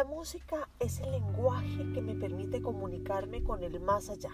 [0.00, 4.30] La música es el lenguaje que me permite comunicarme con el más allá.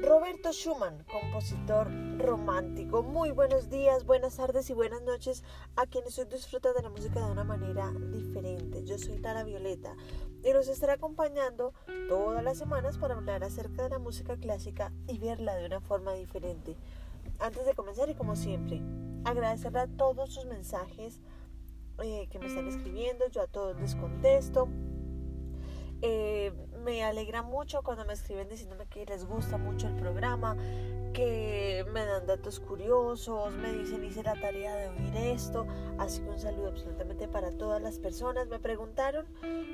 [0.00, 3.02] Roberto Schumann, compositor romántico.
[3.02, 5.44] Muy buenos días, buenas tardes y buenas noches
[5.76, 8.82] a quienes hoy disfrutan de la música de una manera diferente.
[8.86, 9.94] Yo soy Lara Violeta
[10.42, 11.74] y los estaré acompañando
[12.08, 16.14] todas las semanas para hablar acerca de la música clásica y verla de una forma
[16.14, 16.74] diferente.
[17.38, 18.80] Antes de comenzar y como siempre,
[19.26, 21.20] agradecerle a todos sus mensajes
[22.02, 24.68] eh, que me están escribiendo, yo a todos les contesto.
[26.02, 30.56] Eh, me alegra mucho cuando me escriben diciéndome que les gusta mucho el programa,
[31.12, 35.66] que me dan datos curiosos, me dicen hice la tarea de oír esto,
[35.98, 38.48] así que un saludo absolutamente para todas las personas.
[38.48, 39.26] Me preguntaron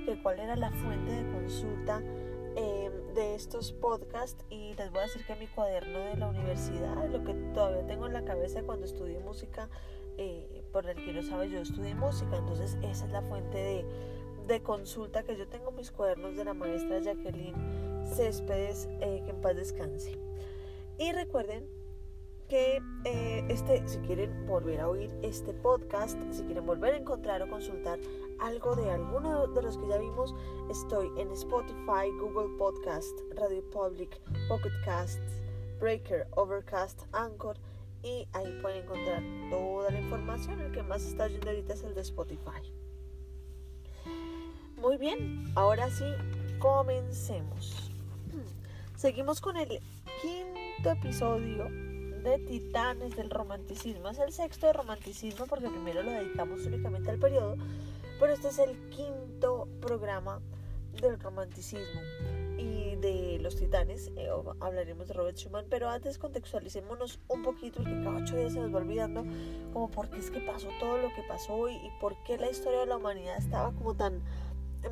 [0.05, 2.03] que cuál era la fuente de consulta
[2.57, 7.09] em, de estos podcasts y les voy a decir que mi cuaderno de la universidad,
[7.09, 9.69] lo que todavía tengo en la cabeza cuando estudié música,
[10.19, 13.87] eh, por el que no sabe, yo estudié música, entonces esa es la fuente de
[14.47, 19.41] de consulta que yo tengo mis cuadernos de la maestra Jacqueline Céspedes, eh, que en
[19.41, 20.19] paz descanse.
[20.99, 21.67] Y recuerden
[22.47, 27.43] que eh, este, si quieren volver a oír este podcast, si quieren volver a encontrar
[27.43, 27.99] o consultar
[28.39, 30.35] algo de alguno de los que ya vimos,
[30.69, 35.41] estoy en Spotify, Google Podcast, Radio Public, Pocket Casts,
[35.81, 37.57] Breaker, Overcast, Anchor
[38.07, 40.61] y ahí pueden encontrar toda la información.
[40.61, 42.63] El que más está yendo ahorita es el de Spotify.
[44.77, 46.05] Muy bien, ahora sí,
[46.61, 47.91] comencemos.
[48.97, 49.81] Seguimos con el
[50.23, 51.65] quinto episodio
[52.23, 54.09] de Titanes del Romanticismo.
[54.09, 57.57] Es el sexto de Romanticismo porque primero lo dedicamos únicamente al periodo,
[58.21, 60.41] pero este es el quinto programa
[61.01, 62.01] del Romanticismo
[62.59, 64.11] y de los Titanes.
[64.17, 64.29] Eh,
[64.61, 68.73] hablaremos de Robert Schumann, pero antes contextualicémonos un poquito porque cada ocho días se nos
[68.73, 69.25] va olvidando
[69.73, 72.51] como por qué es que pasó todo lo que pasó y, y por qué la
[72.51, 74.23] historia de la humanidad estaba como tan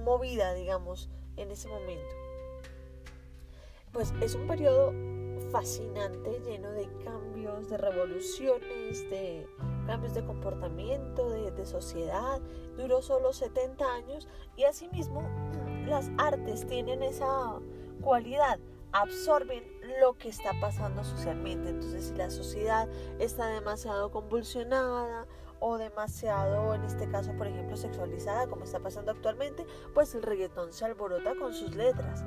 [0.05, 2.15] movida, digamos, en ese momento.
[3.93, 4.93] Pues es un periodo
[5.51, 9.47] fascinante, lleno de cambios, de revoluciones, de
[9.87, 12.41] cambios de comportamiento, de, sociedad.
[12.77, 15.23] Duró solo 70 años y asimismo
[15.87, 17.59] las artes tienen esa
[18.03, 18.59] cualidad
[18.95, 19.65] absorben
[20.01, 21.71] lo que está pasando socialmente.
[21.71, 25.27] Entonces, si la sociedad está demasiado convulsionada
[25.59, 30.73] o demasiado, en este caso, por ejemplo, sexualizada, como está pasando actualmente, pues el reggaetón
[30.73, 32.25] se alborota con sus letras.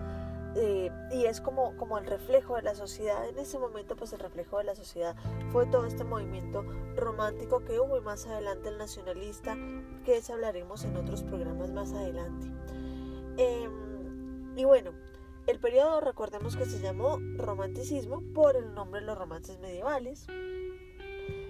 [0.60, 3.28] Eh, y es como, como el reflejo de la sociedad.
[3.30, 5.16] En ese momento, pues el reflejo de la sociedad
[5.52, 6.64] fue todo este movimiento
[6.96, 9.56] romántico que hubo y más adelante el nacionalista,
[10.04, 12.48] que ese hablaremos en otros programas más adelante.
[13.38, 14.94] Em, y bueno,
[15.46, 20.26] el periodo recordemos que se llamó romanticismo por el nombre de los romances medievales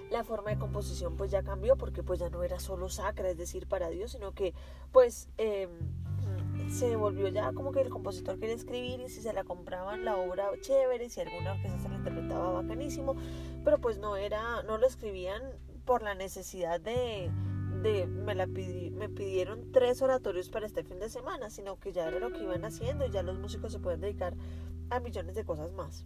[0.09, 3.37] la forma de composición pues ya cambió porque pues ya no era solo sacra, es
[3.37, 4.53] decir, para Dios, sino que
[4.91, 5.69] pues em,
[6.69, 10.17] se volvió ya como que el compositor quería escribir y si se la compraban la
[10.17, 13.15] obra chévere, si alguna orquesta se la interpretaba bacanísimo,
[13.63, 15.41] pero pues no era, no lo escribían
[15.85, 17.31] por la necesidad de,
[17.81, 22.07] de me, la me pidieron tres oratorios para este fin de semana, sino que ya
[22.07, 24.35] era lo que iban haciendo y ya los músicos se pueden dedicar
[24.89, 26.05] a millones de cosas más.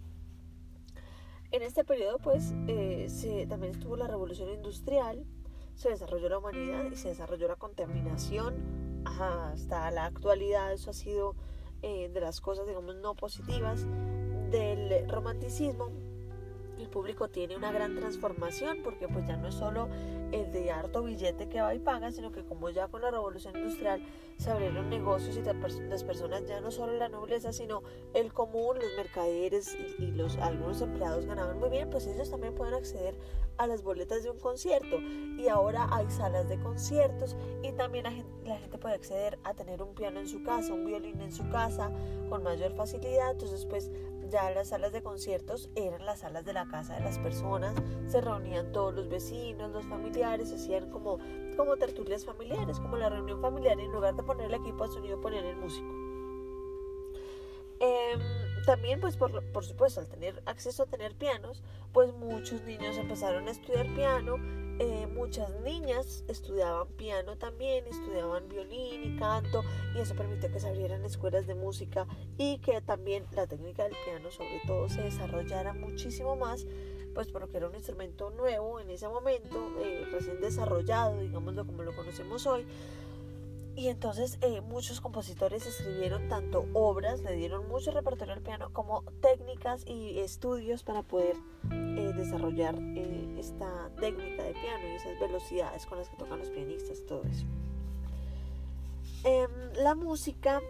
[1.51, 5.25] En este periodo, pues, eh, se, también estuvo la revolución industrial,
[5.75, 10.71] se desarrolló la humanidad y se desarrolló la contaminación hasta la actualidad.
[10.73, 11.35] Eso ha sido
[11.81, 13.85] eh, de las cosas, digamos, no positivas
[14.51, 15.89] del romanticismo.
[16.77, 19.87] El público tiene una gran transformación porque pues ya no es solo
[20.31, 23.55] el de harto billete que va y paga, sino que como ya con la revolución
[23.55, 24.01] industrial
[24.37, 25.43] se abrieron negocios y
[25.87, 27.83] las personas ya no solo la nobleza, sino
[28.15, 32.73] el común, los mercaderes y los algunos empleados ganaban muy bien, pues ellos también pueden
[32.73, 33.15] acceder
[33.61, 34.97] a las boletas de un concierto.
[35.37, 39.93] Y ahora hay salas de conciertos y también la gente, puede acceder a tener un
[39.93, 41.91] piano en su casa, un violín en su casa
[42.29, 43.91] con mayor facilidad, entonces pues
[44.29, 47.75] ya las salas de conciertos eran las salas de la casa de las personas,
[48.07, 51.19] se reunían todos los vecinos, los familiares, se hacían como,
[51.57, 55.21] como tertulias familiares, como la reunión familiar, en lugar de poner el equipo de sonido
[55.21, 55.89] ponían el músico.
[57.79, 58.19] Em,
[58.65, 63.47] también, pues por, por, supuesto, al tener acceso a tener pianos, pues muchos niños empezaron
[63.47, 64.37] a estudiar piano,
[64.79, 69.63] eh, muchas niñas estudiaban piano también, estudiaban violín y canto,
[69.95, 73.95] y eso permitió que se abrieran escuelas de música y que también la técnica del
[74.05, 76.65] piano, sobre todo, se desarrollara muchísimo más,
[77.13, 81.95] pues porque era un instrumento nuevo en ese momento, eh, recién desarrollado, digámoslo como lo
[81.95, 82.65] conocemos hoy.
[83.75, 89.03] Y entonces eh, muchos compositores escribieron tanto obras, le dieron mucho repertorio al piano, como
[89.21, 91.37] técnicas y estudios para poder
[91.71, 96.49] eh, desarrollar eh, esta técnica de piano y esas velocidades con las que tocan los
[96.49, 97.45] pianistas, todo eso.
[99.23, 100.61] em, la música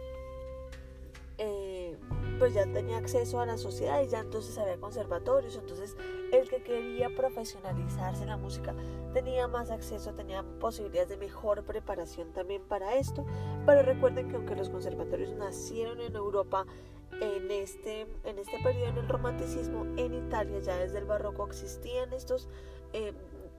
[2.38, 5.96] pues ya tenía acceso a la sociedad y ya entonces había conservatorios, entonces
[6.32, 8.74] el que quería profesionalizarse en la música
[9.12, 13.24] tenía más acceso, tenía posibilidades de mejor preparación también para esto,
[13.66, 16.66] pero recuerden que aunque los conservatorios nacieron en Europa,
[17.20, 22.12] en este, en este periodo en el romanticismo, en Italia ya desde el barroco existían
[22.14, 22.48] estos
[22.94, 23.12] eh,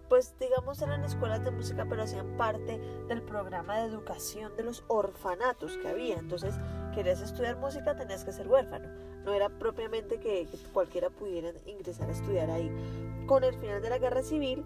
[0.09, 4.83] pues digamos eran escuelas de música, pero hacían parte del programa de educación de los
[4.87, 6.17] orfanatos que había.
[6.17, 6.53] Entonces,
[6.93, 8.89] querías estudiar música, tenías que ser huérfano.
[9.23, 12.71] No era propiamente que, cualquiera pudiera ingresar a estudiar ahí.
[13.25, 14.65] Con el final de la guerra civil,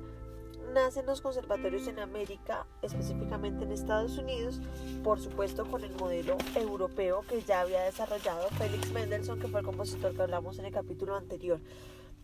[0.74, 4.60] nacen los conservatorios en América, específicamente en Estados Unidos,
[5.04, 9.66] por supuesto con el modelo europeo que ya había desarrollado Félix Mendelssohn, que fue el
[9.66, 11.60] compositor que hablamos en el capítulo anterior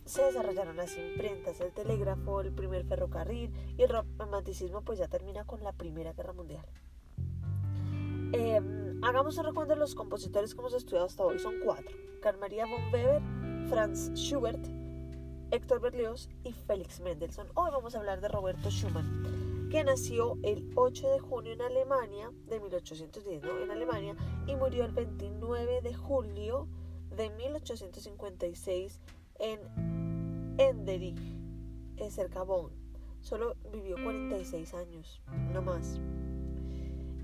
[0.04, 5.44] se desarrollaron las imprentas, el telégrafo, el primer ferrocarril y el romanticismo pues ya termina
[5.44, 6.66] con la Primera Guerra Mundial.
[8.32, 11.96] Em, hagamos un recuento de los compositores que hemos estudiado hasta hoy, son cuatro.
[12.32, 13.20] Maria von Weber,
[13.68, 14.58] Franz Schubert,
[15.50, 17.48] Héctor Berlioz y Félix Mendelssohn.
[17.54, 22.32] Hoy vamos a hablar de Roberto Schumann, que nació el 8 de junio en Alemania,
[22.46, 23.58] de 1810, ¿no?
[23.60, 24.16] En Alemania,
[24.46, 26.66] y murió el 29 de julio
[27.14, 29.00] de 1856
[29.40, 29.60] en
[30.58, 31.20] Enderich,
[32.08, 32.72] cerca Bonn.
[33.20, 35.22] Solo vivió 46 años,
[35.52, 36.00] no más.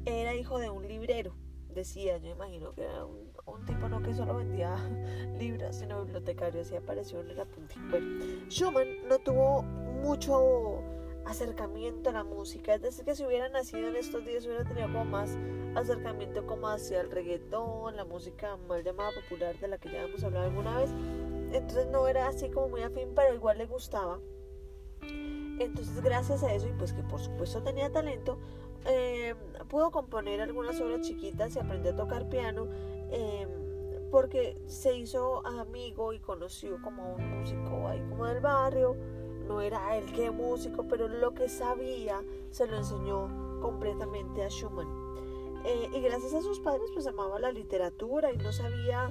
[0.05, 1.35] Era hijo de un librero,
[1.75, 3.30] decía, yo imagino que era un,
[3.67, 4.77] tipo no que solo vendía
[5.39, 7.75] libros, sino bibliotecario, así apareció en el apunte.
[7.91, 10.83] Bueno, Schumann no tuvo mucho
[11.25, 14.87] acercamiento a la música, es decir, que si hubiera nacido en estos días hubiera tenido
[14.89, 15.37] como más
[15.75, 20.25] acercamiento como hacia el reggaetón, la música mal llamada popular de la que ya hemos
[20.25, 20.91] hablado alguna vez,
[21.53, 24.19] entonces no era así como muy afín, pero igual le gustaba.
[25.03, 28.39] Entonces gracias a eso y pues que por supuesto tenía talento,
[28.87, 29.35] eh,
[29.69, 32.67] pudo componer algunas obras chiquitas y aprendió a tocar piano
[33.11, 33.47] eh,
[34.11, 38.97] porque se hizo amigo y conoció como un músico ahí como del barrio.
[39.47, 44.89] No era él que músico, pero lo que sabía se lo enseñó completamente a Schumann.
[45.65, 49.11] Eh, y gracias a sus padres pues amaba la literatura y no sabía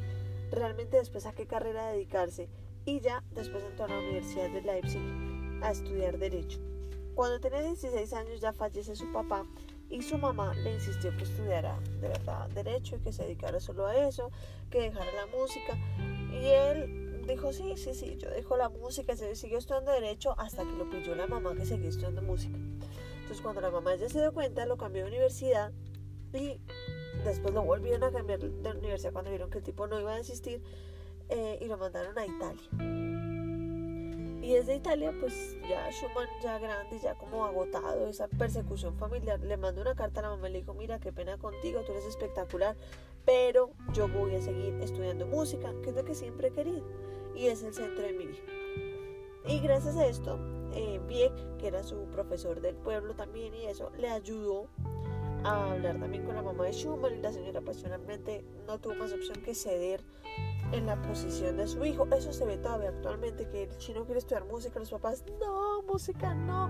[0.50, 2.50] realmente después a qué carrera dedicarse
[2.86, 5.02] y ya después entró a la Universidad de Leipzig
[5.62, 6.60] a estudiar Derecho.
[7.14, 9.46] Cuando tenía 16 años ya fallece su papá
[9.90, 13.88] y su mamá le insistió que estudiara de verdad Derecho y que se dedicara solo
[13.88, 14.32] a eso,
[14.70, 15.78] que dejara la música.
[16.32, 20.64] Y él dijo, sí, sí, sí, yo dejo la música, se siguió estudiando Derecho hasta
[20.64, 22.58] que lo pidió la mamá que seguía estudiando música.
[22.58, 25.72] Entonces cuando la mamá ya se dio cuenta, lo cambió de universidad
[26.34, 26.60] y
[27.24, 30.18] Después lo volvieron a cambiar de universidad cuando vieron que el tipo no iba a
[30.18, 30.62] desistir
[31.30, 33.19] eh, y lo mandaron a Italia.
[34.50, 39.58] Y desde Italia, pues ya Schumann, ya grande, ya como agotado, esa persecución familiar, le
[39.58, 42.08] mandó una carta a la mamá y le dijo, mira, qué pena contigo, tú eres
[42.08, 42.76] espectacular,
[43.26, 46.84] pero yo voy a seguir estudiando música, que es lo que siempre he querido,
[47.36, 48.40] y es el centro de mi vida.
[49.46, 50.40] Y gracias a esto,
[50.74, 51.00] eh,
[51.60, 54.68] que era su profesor del pueblo también y eso, le ayudó
[55.44, 59.14] a hablar también con la mamá de Schumann y la señora personalmente no tuvo más
[59.14, 60.02] opción que ceder
[60.72, 62.08] en la posición de su hijo.
[62.12, 66.34] Eso se ve todavía actualmente, que el chino quiere estudiar música, los papás, no, música
[66.34, 66.70] no.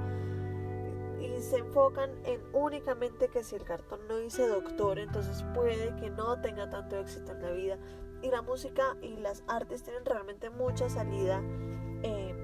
[1.20, 6.10] Y se enfocan en únicamente que si el cartón no dice doctor, entonces puede que
[6.10, 7.78] no tenga tanto éxito en la vida.
[8.22, 11.42] Y la música y las artes tienen realmente mucha salida,
[12.04, 12.36] eh,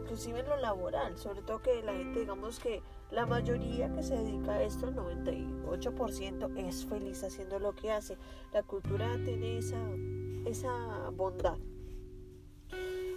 [0.00, 4.16] inclusive en lo laboral, sobre todo que la gente, digamos que la mayoría que se
[4.16, 8.16] dedica a esto, el 98%, es feliz haciendo lo que hace.
[8.52, 9.78] La cultura tiene esa,
[10.50, 11.58] esa bondad.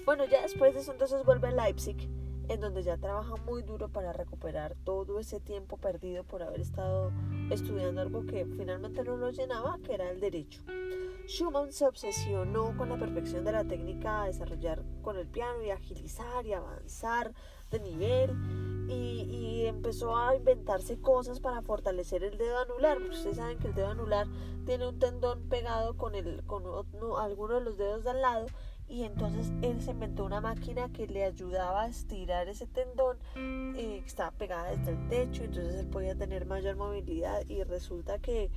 [0.05, 2.09] Bueno, ya después de eso entonces vuelve a Leipzig,
[2.49, 7.11] en donde ya trabaja muy duro para recuperar todo ese tiempo perdido por haber estado
[7.49, 10.61] estudiando algo que finalmente no lo llenaba, que era el derecho.
[11.27, 15.69] Schumann se obsesionó con la perfección de la técnica a desarrollar con el piano y
[15.69, 17.33] agilizar y avanzar
[17.71, 18.31] de nivel
[18.89, 23.01] y, empezó a inventarse cosas para fortalecer el dedo anular.
[23.01, 24.27] Ustedes saben que el dedo anular
[24.65, 26.63] tiene un tendón pegado con, el, con
[27.17, 28.45] alguno de los dedos de al lado
[28.87, 34.01] y entonces él se inventó una máquina que le ayudaba a estirar ese tendón eh,
[34.01, 38.51] que estaba pegada desde el techo, entonces él podía tener mayor movilidad y resulta que,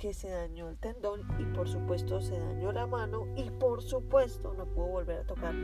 [0.00, 4.54] que se dañó el tendón y por supuesto se dañó la mano y por supuesto
[4.54, 5.54] no pudo volver a tocar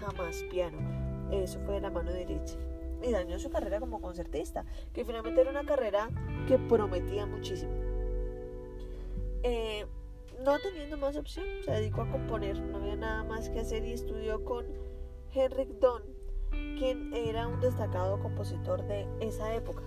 [0.00, 0.78] jamás piano.
[1.32, 2.56] Eso fue de la mano derecha
[3.02, 6.08] y dañó su carrera como concertista, que finalmente era una carrera
[6.46, 7.72] que prometía muchísimo.
[9.42, 9.86] Eh,
[10.44, 13.92] no teniendo más opción, se dedicó a componer, no había nada más que hacer y
[13.92, 14.66] estudió con
[15.34, 16.02] Henrik Don,
[16.78, 19.82] quien era un destacado compositor de esa época.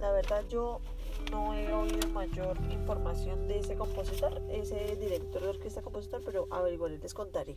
[0.00, 0.80] La verdad yo
[1.30, 6.98] no he oído mayor información de ese compositor, ese director de orquesta compositor, pero averiguaré,
[6.98, 7.56] les contaré.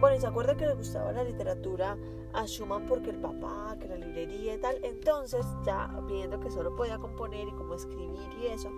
[0.00, 1.96] Bueno, y se acuerda que le gustaba la literatura
[2.32, 4.78] a Schumann porque el papá, que la librería y tal.
[4.82, 8.70] Entonces, ya viendo que solo podía componer y como escribir y eso,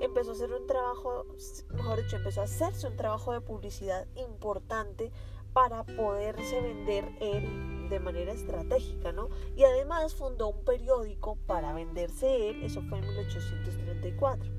[0.00, 1.26] empezó a hacer un trabajo,
[1.74, 5.10] mejor dicho, empezó a hacerse un trabajo de publicidad importante
[5.58, 9.28] para poderse vender él de manera estratégica, ¿no?
[9.56, 14.52] Y además fundó un periódico para venderse él, eso fue en 1834.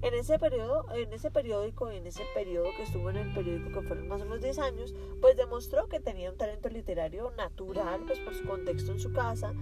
[0.00, 3.86] En ese periodo, en ese periódico, en ese periodo que estuvo en el periódico que
[3.86, 8.18] fueron más o menos 10 años, pues demostró que tenía un talento literario natural, pues
[8.20, 9.52] por su contexto en su casa,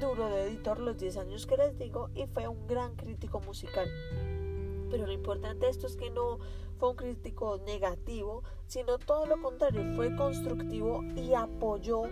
[0.00, 3.90] duro de editor los 10 años que les digo y fue un gran crítico musical.
[4.90, 6.38] Pero lo importante de esto es que no
[6.78, 12.02] fue un crítico negativo, sino todo lo contrario, fue constructivo y apoyó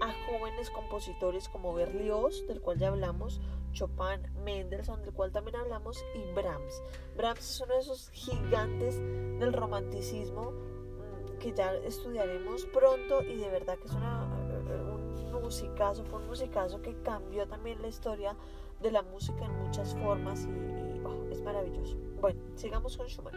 [0.00, 3.40] a jóvenes compositores como Berlioz, del cual ya hablamos,
[3.72, 6.82] Chopin, Mendelssohn, del cual también hablamos, y Brahms.
[7.16, 13.48] Brahms es uno de esos gigantes del romanticismo mm, que ya estudiaremos pronto y de
[13.48, 18.36] verdad que es una, un musicazo, fue un musicazo que cambió también la historia
[18.80, 21.96] de la música en muchas formas y, oh, es maravilloso.
[22.22, 23.34] Bueno, sigamos con Schumann.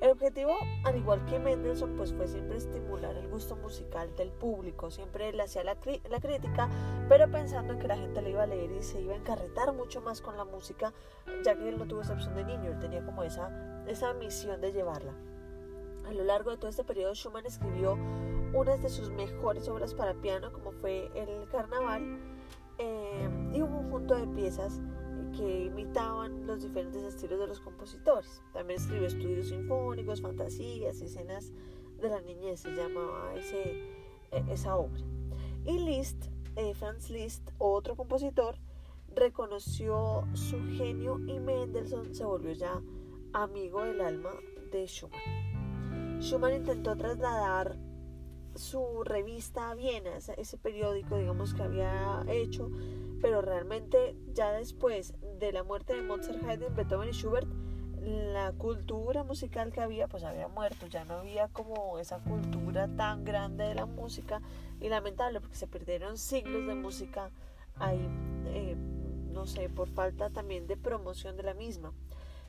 [0.00, 4.90] El objetivo, al igual que Mendelssohn, pues fue siempre estimular el gusto musical del público.
[4.90, 5.76] Siempre le hacía la,
[6.10, 6.68] la, crítica,
[7.08, 9.72] pero pensando en que la gente le iba a leer y se iba a encarretar
[9.72, 10.92] mucho más con la música,
[11.44, 14.60] ya que él no tuvo esa opción de niño, él tenía como esa, esa misión
[14.60, 15.14] de llevarla.
[16.04, 17.96] A lo largo de todo este periodo, Schumann escribió
[18.52, 22.18] unas de sus mejores obras para piano, como fue El Carnaval,
[22.78, 24.80] eh, y un conjunto de piezas
[25.32, 28.42] que imitaban los diferentes estilos de los compositores.
[28.52, 31.52] También escribió estudios sinfónicos, fantasías, escenas
[32.00, 33.72] de la niñez, se llamaba ese,
[34.30, 35.02] e, esa obra.
[35.64, 38.56] Y Liszt, eh, Franz Liszt, otro compositor,
[39.14, 42.80] reconoció su genio y Mendelssohn se volvió ya
[43.32, 44.30] amigo del alma
[44.70, 46.20] de Schumann.
[46.20, 47.78] Schumann intentó trasladar
[48.54, 52.70] su revista a Viena, ese periódico, digamos, que había hecho,
[53.22, 57.48] pero realmente ya después de la muerte de Mozart, Haydn, Beethoven y Schubert,
[58.02, 63.24] la cultura musical que había pues había muerto, ya no había como esa cultura tan
[63.24, 64.42] grande de la música
[64.80, 67.30] y lamentable porque se perdieron siglos de música
[67.76, 68.04] ahí,
[68.46, 68.74] eh,
[69.30, 71.92] no sé, por falta también de promoción de la misma.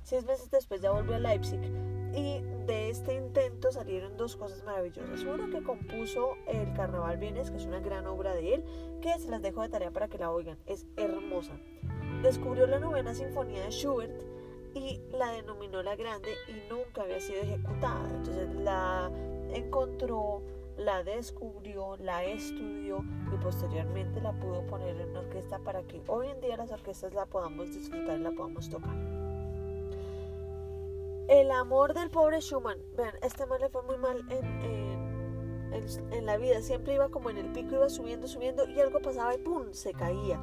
[0.02, 1.62] Seis meses después ya volvió a Leipzig
[2.14, 5.24] y de este intento salieron dos cosas maravillosas.
[5.24, 8.64] Uno que compuso el Carnaval Vienes, que es una gran obra de él,
[9.02, 10.58] que se las dejo de tarea para que la oigan.
[10.66, 11.54] Es hermosa.
[12.22, 14.24] Descubrió la novena sinfonía de Schubert
[14.76, 18.10] y la denominó la grande y nunca había sido ejecutada.
[18.10, 19.12] Entonces la
[19.54, 20.44] encontró,
[20.78, 23.04] la descubrió, la estudió
[23.34, 27.26] y posteriormente la pudo poner en orquesta para que hoy en día las orquestas la
[27.26, 29.13] podamos disfrutar y la podamos tocar.
[31.28, 32.80] El amor del pobre Schumann.
[32.98, 34.46] Vean, este man le fue muy mal en,
[36.12, 36.62] en, la vida.
[36.62, 39.72] Siempre iba como en el pico, iba subiendo, subiendo y algo pasaba y ¡pum!
[39.72, 40.42] se caía.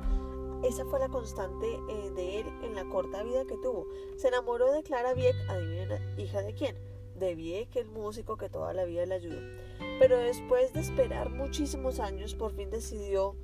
[0.63, 3.87] Esa fue la constante eh, de él en la corta vida que tuvo.
[4.17, 6.77] Se enamoró de Clara Wieck, adivinen, hija de quién.
[7.15, 9.41] De Wieck, el músico que toda la vida le ayudó.
[9.99, 13.37] Pero después de esperar muchísimos años, por fin decidió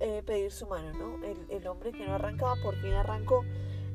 [0.00, 1.24] eh, pedir su mano, ¿no?
[1.24, 3.44] El, el hombre que no arrancaba, por fin arrancó.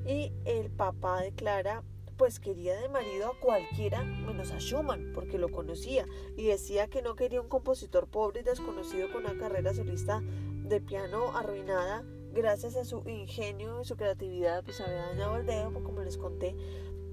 [0.06, 1.84] Y el papá de Clara
[2.18, 6.06] pues quería de marido a cualquiera menos a Schumann, porque lo conocía,
[6.36, 10.82] y decía que no quería un compositor pobre y desconocido con una carrera solista de
[10.82, 16.02] piano arruinada gracias a su ingenio y su creatividad, pues había dañado el dedo, como
[16.04, 16.56] les conté.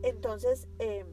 [0.03, 1.07] Entonces, em,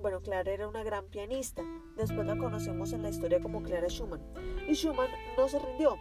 [0.00, 1.62] bueno, Clara era una gran pianista.
[1.96, 4.22] Después la conocemos en la historia como Clara Schumann.
[4.66, 5.96] Y Schumann no se rindió.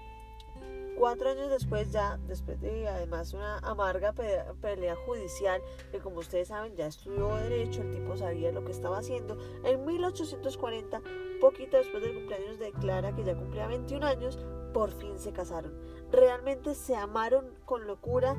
[0.98, 5.62] Cuatro años después, ya después de además una amarga pelea judicial,
[5.92, 9.86] que como ustedes saben ya estudió derecho, el tipo sabía lo que estaba haciendo, en
[9.86, 11.02] 1840,
[11.40, 14.40] poquito después del cumpleaños de Clara, que ya cumplía 21 años,
[14.74, 15.74] por fin se casaron.
[16.12, 18.36] Realmente se amaron con locura.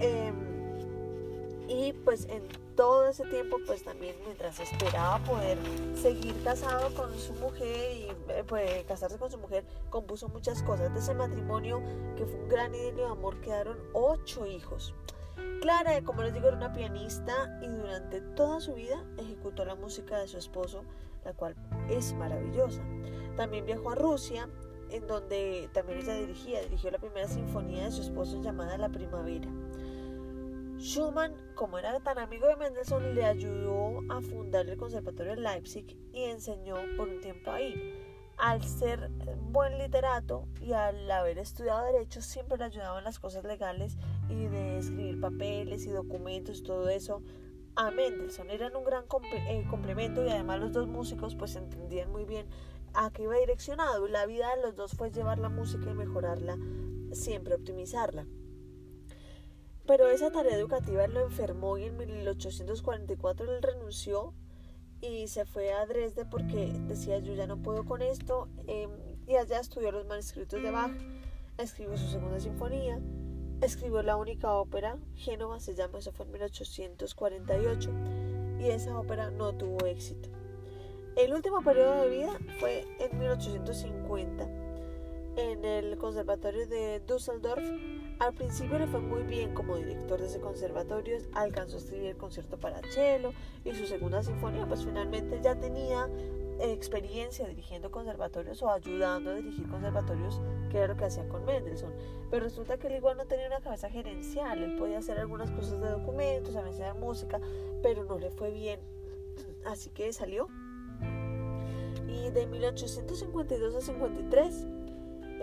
[0.00, 0.32] Eh,
[1.68, 2.42] y pues en
[2.76, 5.58] todo ese tiempo pues también mientras esperaba poder
[5.94, 10.92] seguir casado con su mujer y eh, pues, casarse con su mujer compuso muchas cosas
[10.92, 11.82] de ese matrimonio
[12.16, 13.40] que fue un gran idilio de amor.
[13.40, 14.94] Quedaron ocho hijos.
[15.60, 20.18] Clara como les digo era una pianista y durante toda su vida ejecutó la música
[20.18, 20.84] de su esposo
[21.24, 21.54] la cual
[21.88, 22.82] es maravillosa.
[23.36, 24.48] También viajó a Rusia
[24.90, 29.48] en donde también ella dirigía dirigió la primera sinfonía de su esposo llamada La Primavera.
[30.78, 35.96] Schumann, como era tan amigo de Mendelssohn, le ayudó a fundar el Conservatorio de Leipzig
[36.12, 37.98] y enseñó por un tiempo ahí.
[38.38, 39.10] al ser
[39.50, 43.96] buen literato y al haber estudiado derecho siempre le ayudaban las cosas legales
[44.28, 47.22] y de escribir papeles y documentos y todo eso
[47.76, 48.50] a Mendelssohn.
[48.50, 52.46] Eran un gran eh, complemento y además los dos músicos pues entendían muy bien
[52.94, 54.08] a qué iba direccionado.
[54.08, 56.58] La vida de los dos fue llevar la música y mejorarla,
[57.12, 58.26] siempre optimizarla.
[59.86, 64.32] Pero esa tarea educativa lo enfermó y en 1844 él renunció
[65.00, 68.90] y se fue a Dresde porque decía yo ya no puedo con esto em,
[69.26, 70.92] y allá estudió los manuscritos de Bach,
[71.58, 73.00] escribió su segunda sinfonía,
[73.60, 77.90] escribió la única ópera, Génova se llama, eso fue en 1848
[78.60, 80.28] y esa ópera no tuvo éxito.
[81.16, 84.48] El último periodo de vida fue en 1850
[85.36, 87.62] en el Conservatorio de Düsseldorf.
[88.22, 92.16] Al principio le fue muy bien como director de ese conservatorio, alcanzó a escribir el
[92.16, 93.32] concierto para cello
[93.64, 96.08] y su segunda sinfonía, pues finalmente ya tenía
[96.60, 101.92] experiencia dirigiendo conservatorios o ayudando a dirigir conservatorios, que era lo que hacía con Mendelssohn.
[102.30, 105.80] Pero resulta que él igual no tenía una cabeza gerencial, él podía hacer algunas cosas
[105.80, 107.40] de documentos, a veces música,
[107.82, 108.78] pero no le fue bien.
[109.64, 110.46] Así que salió
[112.06, 114.66] y de 1852 a 53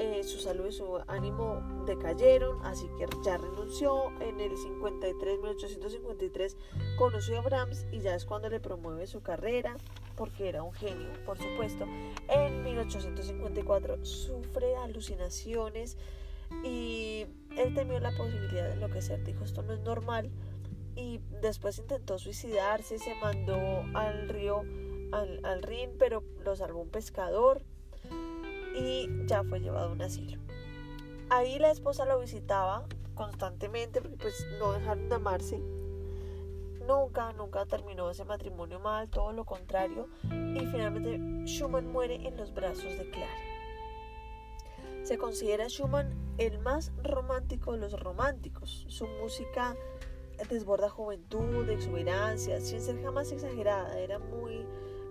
[0.02, 4.12] eh, su salud y su ánimo decayeron, así que ya renunció.
[4.22, 6.56] En el 53, 1853,
[6.98, 9.76] conoció a Brahms y ya es cuando le promueve su carrera,
[10.16, 11.86] porque era un genio, por supuesto.
[12.30, 15.98] En 1854 sufre alucinaciones
[16.64, 17.26] y
[17.58, 19.22] él temió la posibilidad de enloquecer.
[19.26, 20.32] Dijo, esto no es normal.
[20.96, 23.58] Y después intentó suicidarse, se mandó
[23.94, 24.64] al río
[25.12, 27.64] al, al Rin, pero lo salvó un pescador
[28.80, 30.40] y ya fue llevado a un asilo.
[31.30, 35.60] Ahí la esposa lo visitaba constantemente porque pues no dejaron de amarse.
[36.88, 40.08] Nunca, nunca terminó ese matrimonio mal, todo lo contrario.
[40.24, 43.32] Y finalmente Schumann muere en los brazos de Clara.
[45.04, 48.86] Se considera Schumann el más romántico de los románticos.
[48.88, 49.76] Su música
[50.50, 54.00] desborda juventud, exuberancia, sin ser jamás exagerada.
[54.00, 54.66] Era muy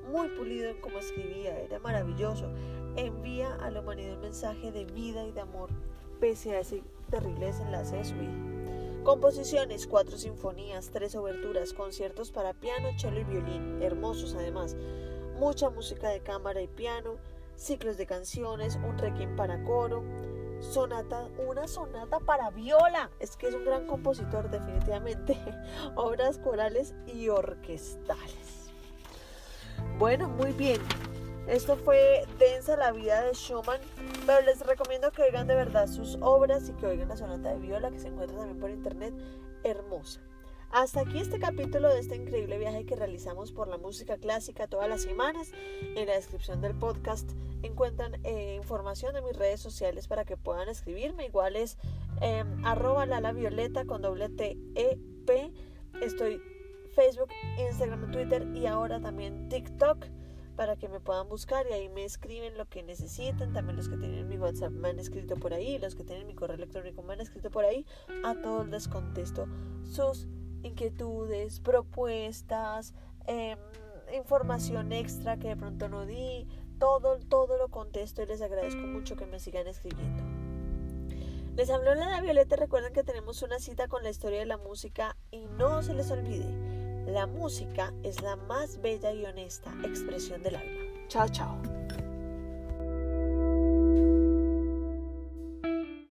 [0.09, 2.51] muy pulido en cómo escribía, era maravilloso.
[2.99, 5.71] Envía a la humanidad un mensaje de vida y de amor,
[6.19, 9.05] pese a ese terrible desenlace de su vida.
[9.05, 14.75] Composiciones, cuatro sinfonías, tres oberturas, conciertos para piano, cello y violín, hermosos además.
[15.39, 17.19] Mucha música de cámara y piano,
[17.55, 20.03] ciclos de canciones, un requiem para coro,
[20.59, 23.13] sonata, una sonata para viola.
[23.21, 25.39] Es que es un gran compositor definitivamente.
[25.95, 28.73] Obras corales y orquestales.
[30.01, 30.81] Bueno, muy bien.
[31.49, 33.81] Esto fue densa la vida de Schumann,
[34.27, 37.59] pero les recomiendo que oigan de verdad sus obras y que oigan la sonata de
[37.59, 39.15] viola que se encuentra también por internet,
[39.65, 40.21] hermosa.
[40.71, 44.91] Hasta aquí este capítulo de este increíble viaje que realizamos por la música clásica todas
[44.91, 45.51] las semanas.
[45.97, 47.31] En la descripción del podcast
[47.63, 51.25] encuentran eh, información de mis redes sociales para que puedan escribirme.
[51.25, 51.79] Igual es
[52.21, 55.51] eh, arroba lala violeta con doble T E P.
[56.03, 56.43] Estoy
[56.95, 60.05] Facebook, Instagram, Twitter y ahora también TikTok
[60.59, 63.53] para que me puedan buscar y ahí me escriben lo que necesiten.
[63.53, 66.35] También los que tienen mi WhatsApp me han escrito por ahí, los que tienen mi
[66.35, 67.87] correo electrónico me han escrito por ahí.
[68.25, 69.47] A todos les contesto
[69.85, 70.27] sus
[70.65, 72.93] inquietudes, propuestas,
[73.29, 73.57] em,
[74.13, 76.49] información extra que de pronto no di.
[76.81, 80.25] Todo, todo lo contesto y les agradezco mucho que me sigan escribiendo.
[81.55, 85.17] Les habló la Violeta, recuerden que tenemos una cita con la historia de la música
[85.31, 86.78] y no se les olvide
[87.09, 90.81] la música es la más bella y honesta expresión del alma.
[91.09, 91.57] Chao, chao.